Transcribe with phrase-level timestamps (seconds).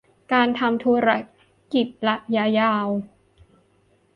[0.33, 1.09] การทำธุร
[1.73, 2.87] กิจระยะยาว